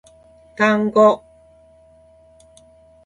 [0.57, 1.23] 単語